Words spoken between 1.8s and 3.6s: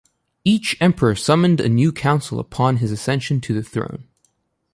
Council upon his accession to